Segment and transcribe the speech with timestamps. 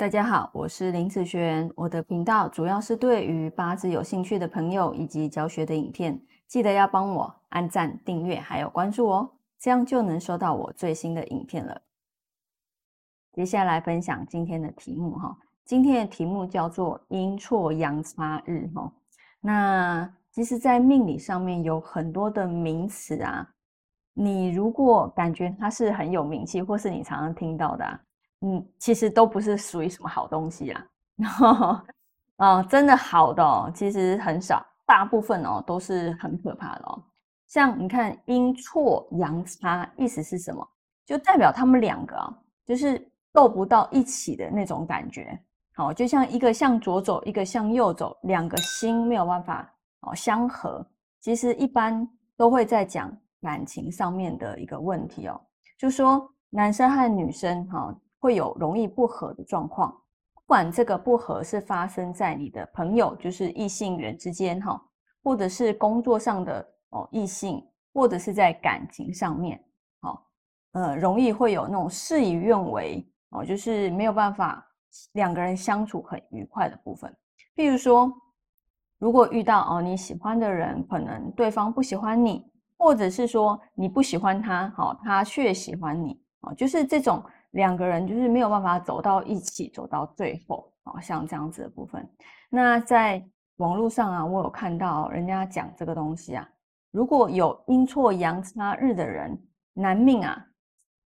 [0.00, 1.70] 大家好，我是林子璇。
[1.76, 11.82] 我的频道主要是对于八字有兴趣的朋友以及教学的影片，记得要帮我按赞、订阅还有关注哦，这样就能收到我最新的影片了。
[13.34, 18.90] 接下来分享今天的题目哈，今天的题目叫做阴错阳差日哈。
[19.42, 23.46] 那其实，在命理上面有很多的名词啊，
[24.14, 28.00] 你如果感觉它是很有名气，或是你常常听到的。
[28.42, 30.86] 嗯，其实都不是属于什么好东西啊，
[31.16, 31.78] 然后，
[32.38, 37.02] 哦，真的好的哦，其实很少，大部分哦都是很可怕的哦。
[37.46, 40.66] 像你看阴错阳差，意思是什么？
[41.04, 42.34] 就代表他们两个啊，
[42.64, 45.38] 就是斗不到一起的那种感觉。
[45.74, 49.70] 好，就像一个向左走，一个向右走，两个心没有办法
[50.00, 50.82] 哦相合。
[51.20, 55.38] 其实一般都会在讲感情上面的一个问题哦，
[55.78, 57.94] 就说男生和女生哈。
[58.20, 59.90] 会有容易不和的状况，
[60.34, 64.80] 不管这个不和是发生在你的朋友，就是异性缘之间哈，
[65.24, 69.58] 或者是工作上的哦异性，或者是在感情上面，
[70.02, 70.22] 好，
[70.72, 74.62] 呃，容易会有那种事与愿违哦，就是没有办法
[75.12, 77.10] 两个人相处很愉快的部分。
[77.56, 78.12] 譬如说，
[78.98, 82.44] 如果遇到哦你喜欢的人，可能对方不喜欢你，
[82.76, 87.24] 或者是说你不喜欢他，好，他却喜欢你，哦，就是这种。
[87.52, 92.08] 两个人就是没有办法走到一起，走到最后啊，像这样子的部分。
[92.48, 93.24] 那在
[93.56, 96.48] 网络上啊，我有看到人家讲这个东西啊，
[96.92, 99.36] 如果有阴错阳差日的人，
[99.74, 100.46] 男命啊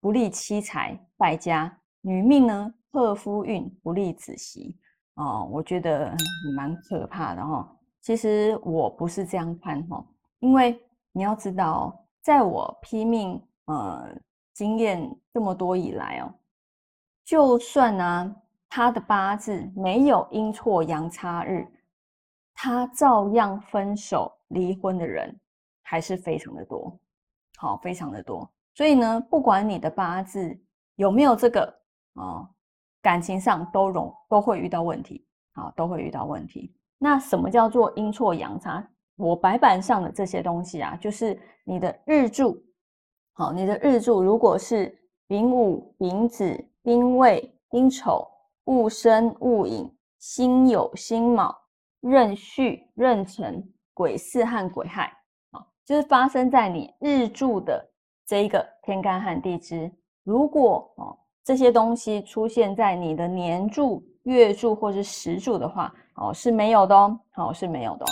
[0.00, 4.78] 不利妻财败家，女命呢克夫运不利子媳
[5.14, 6.14] 哦，我觉得
[6.54, 7.74] 蛮可怕的哈。
[8.02, 10.04] 其实我不是这样看哈，
[10.40, 10.78] 因为
[11.12, 14.06] 你要知道，在我拼命呃。
[14.56, 16.32] 经验这么多以来哦，
[17.26, 18.34] 就算呢
[18.70, 21.70] 他的八字没有阴错阳差日，
[22.54, 25.38] 他照样分手离婚的人
[25.82, 26.98] 还是非常的多，
[27.58, 28.50] 好，非常的多。
[28.74, 30.58] 所以呢，不管你的八字
[30.94, 31.80] 有没有这个
[32.14, 32.48] 哦，
[33.02, 35.22] 感情上都容都会遇到问题，
[35.52, 36.74] 好，都会遇到问题。
[36.96, 38.82] 那什么叫做阴错阳差？
[39.16, 42.65] 我白板上的这些东西啊，就是你的日柱。
[43.38, 48.26] 好，你的日柱如果是丙午、丙子、丁未、丁丑、
[48.64, 51.54] 戊申、戊寅、辛酉、辛卯、
[52.00, 55.12] 壬戌、壬辰、癸巳和癸亥，
[55.50, 57.86] 啊，就是发生在你日柱的
[58.24, 59.92] 这一个天干和地支。
[60.24, 61.14] 如果哦
[61.44, 68.08] 这些东西出现在你的年柱、月柱或是时柱的话，哦是没有的哦，好是没有的哦。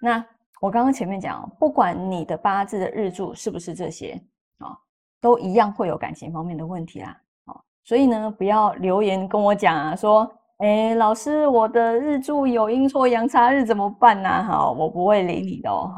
[0.00, 0.24] 那
[0.60, 4.16] 我刚刚前面讲，不管你的八字的日柱是不是这些。
[4.60, 4.76] 哦
[5.20, 10.26] 都一样会有感情方面的问题啦，哦，所以呢，不要留言跟我讲啊，说，
[10.56, 14.42] 哎，老师，我的日柱有阴错阳差日怎么办呢？
[14.44, 15.92] 好，我不会理你的哦，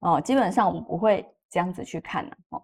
[0.00, 2.62] 哦，基本上我不会这样子去看的哦。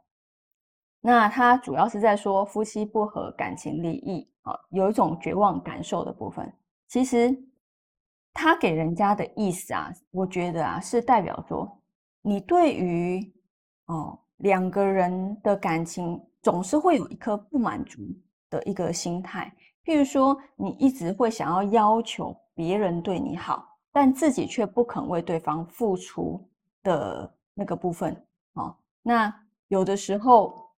[1.00, 6.52] 那他主要是在说夫妻不和，感情离异，啊，有一种绝望感受的部分。
[6.88, 7.34] 其实
[8.34, 11.80] 他给人家的意思啊，我觉得啊，是代表说
[12.20, 13.32] 你对于
[13.86, 14.18] 哦。
[14.38, 18.02] 两个人的感情总是会有一颗不满足
[18.50, 19.50] 的一个心态，
[19.84, 26.46] 譬如说，你一直会想要要求别人对你好，但自己却不肯为对方付出
[26.82, 28.14] 的那个部分，
[28.54, 29.34] 哦，那
[29.68, 30.68] 有的时候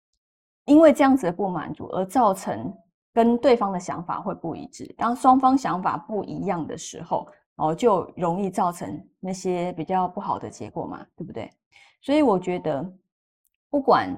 [0.66, 2.72] 因为这样子的不满足而造成
[3.12, 11.50] 跟对方的想法会不一致，当双方想法不一样的时候，哦，就容易造成那些比较不好的结果嘛，对不对？
[12.03, 12.93] 所以我觉得。
[13.76, 14.10] 不管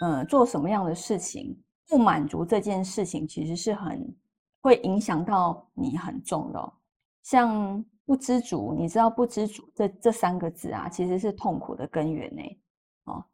[0.00, 4.12] 嗯做什么样的事情，不满足这件事情其实是很
[4.60, 6.72] 会影响到你很重的。
[7.22, 12.42] 像不知足，你知道不知足这这三个字啊，其实是痛苦的根源呢。
[13.04, 13.24] 哦，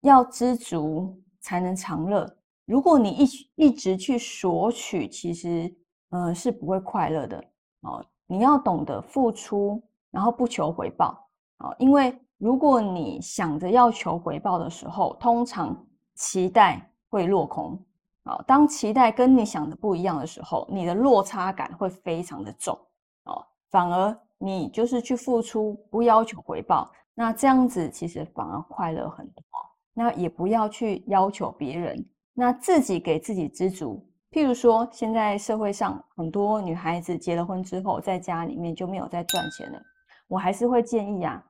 [0.00, 2.28] 要知足才能长乐。
[2.64, 3.26] 如果你一
[3.66, 5.72] 一直去索取，其实
[6.10, 7.38] 嗯是不会快乐的。
[7.82, 9.80] 哦，你要懂得付出，
[10.10, 11.30] 然后不求回报。
[11.58, 12.12] 哦，因为。
[12.42, 15.86] 如果你想着要求回报的时候，通常
[16.16, 17.80] 期待会落空
[18.24, 18.42] 啊。
[18.48, 22.76] 当期待跟你想的不一样的时候，你的落差感会非常的重
[23.26, 23.46] 哦。
[23.70, 29.44] 反而你就是去付出，不要求回报，那这样子其实反而快乐很多。
[29.94, 32.04] 那也不要去要求别人，
[32.34, 34.04] 那自己给自己知足。
[34.32, 39.80] 譬如说，现在社会上很多女孩子结了婚之后，在家里面就没有再赚钱了，
[40.26, 41.40] 我还是会建议啊。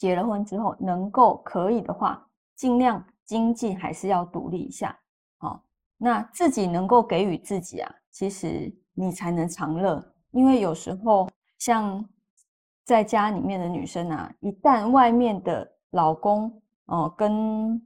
[0.00, 2.26] 结了婚之后，能够可以的话，
[2.56, 4.98] 尽量经济还是要独立一下，
[5.36, 5.62] 好，
[5.98, 10.02] 那自己能够给予自己啊，其实你才能长乐。
[10.30, 12.02] 因为有时候像
[12.82, 16.50] 在家里面的女生啊，一旦外面的老公
[16.86, 17.78] 哦跟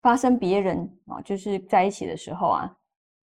[0.00, 2.74] 发生别人啊，就是在一起的时候啊，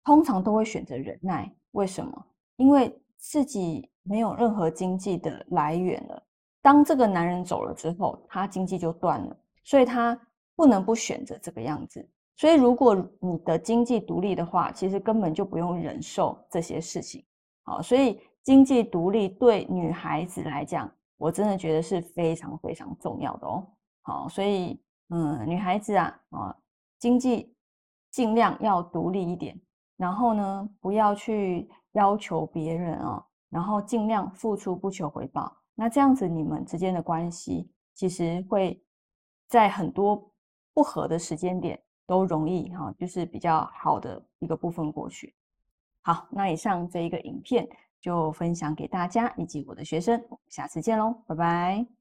[0.04, 1.50] 通常都会选择忍耐。
[1.70, 2.26] 为什么？
[2.56, 6.22] 因为自己没有任何经济的来源了。
[6.62, 10.18] 当这个男人走了之后，他经济就断了，所以他
[10.56, 12.08] 不能不选择这个样子。
[12.36, 17.24] 所以，如果你的经济独立的话，其实根本就不用忍受这些事情。
[17.64, 23.66] 好，所以经济独立对女孩子来讲，我真的觉得是非常非常重要的哦。
[24.02, 24.80] 好，所以。
[25.10, 26.54] 嗯，女孩子啊，啊，
[26.98, 27.50] 经济
[28.10, 29.58] 尽量要独立一点，
[29.96, 35.50] 然后呢，不要去要求别人啊，然后尽量付出不求回报。
[35.80, 38.82] 那这样子，你们之间的关系其实会
[39.46, 40.28] 在很多
[40.74, 45.32] 不合的时间点都容易哈，就是比较好的一个部分过去。
[46.02, 47.68] 好，那以上这一个影片
[48.00, 51.97] 就分享给大家以及我的学生，下次见喽，拜拜。